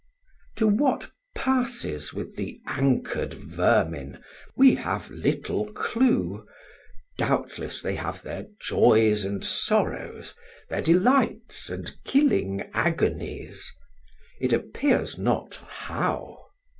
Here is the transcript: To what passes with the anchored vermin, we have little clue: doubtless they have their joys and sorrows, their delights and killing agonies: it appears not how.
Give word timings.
To 0.55 0.65
what 0.65 1.11
passes 1.35 2.11
with 2.11 2.35
the 2.35 2.59
anchored 2.65 3.35
vermin, 3.35 4.17
we 4.55 4.73
have 4.73 5.11
little 5.11 5.71
clue: 5.73 6.43
doubtless 7.19 7.83
they 7.83 7.93
have 7.97 8.23
their 8.23 8.47
joys 8.59 9.25
and 9.25 9.43
sorrows, 9.45 10.33
their 10.71 10.81
delights 10.81 11.69
and 11.69 11.95
killing 12.03 12.63
agonies: 12.73 13.71
it 14.39 14.53
appears 14.53 15.19
not 15.19 15.57
how. 15.57 16.47